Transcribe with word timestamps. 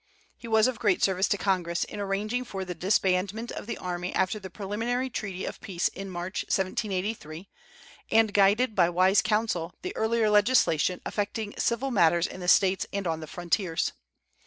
He 0.35 0.47
was 0.47 0.65
of 0.65 0.79
great 0.79 1.03
service 1.03 1.27
to 1.27 1.37
Congress 1.37 1.83
in 1.83 1.99
arranging 1.99 2.43
for 2.43 2.65
the 2.65 2.73
disbandment 2.73 3.51
of 3.51 3.67
the 3.67 3.77
army 3.77 4.11
after 4.15 4.39
the 4.39 4.49
preliminary 4.49 5.11
treaty 5.11 5.45
of 5.45 5.61
peace 5.61 5.89
in 5.89 6.09
March, 6.09 6.41
1783, 6.45 7.47
and 8.11 8.33
guided 8.33 8.73
by 8.73 8.89
wise 8.89 9.21
counsel 9.21 9.75
the 9.83 9.95
earlier 9.95 10.27
legislation 10.27 11.01
affecting 11.05 11.53
civil 11.55 11.91
matters 11.91 12.25
in 12.25 12.39
the 12.39 12.47
States 12.47 12.87
and 12.91 13.05
on 13.05 13.19
the 13.19 13.27
frontiers. 13.27 13.91